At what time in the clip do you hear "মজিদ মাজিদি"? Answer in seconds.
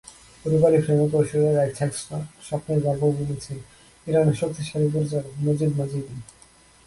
5.45-6.15